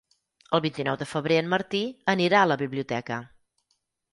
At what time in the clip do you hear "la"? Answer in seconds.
2.53-2.59